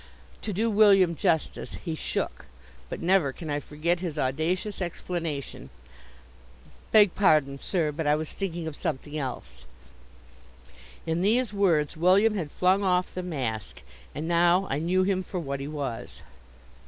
[0.41, 2.47] To do William justice, he shook,
[2.89, 5.69] but never can I forget his audacious explanation,
[6.91, 9.65] "Beg pardon, sir, but I was thinking of something else."
[11.05, 13.83] In these words William had flung off the mask,
[14.15, 16.23] and now I knew him for what he was.